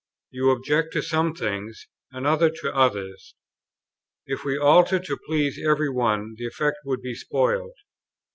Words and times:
You 0.31 0.49
object 0.49 0.93
to 0.93 1.03
some 1.03 1.35
things, 1.35 1.85
another 2.11 2.49
to 2.49 2.75
others. 2.75 3.35
If 4.25 4.43
we 4.43 4.57
altered 4.57 5.03
to 5.05 5.19
please 5.27 5.61
every 5.63 5.91
one, 5.91 6.33
the 6.39 6.47
effect 6.47 6.77
would 6.85 7.03
be 7.03 7.13
spoiled. 7.13 7.77